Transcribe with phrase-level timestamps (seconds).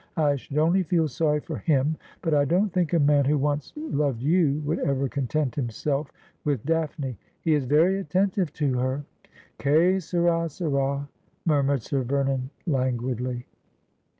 [0.17, 1.95] I should only feel sorry for him.
[2.23, 6.11] But I don't think a man who once loved you would ever content himself
[6.43, 9.03] with Daphne.'' He is very attentive to her.''
[9.61, 13.45] Che sara, sara /' murmured Sir Vernon languidly.